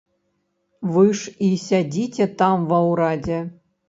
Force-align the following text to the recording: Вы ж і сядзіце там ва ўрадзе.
Вы 0.95 1.03
ж 1.19 1.33
і 1.47 1.49
сядзіце 1.65 2.27
там 2.39 2.65
ва 2.73 2.79
ўрадзе. 2.89 3.39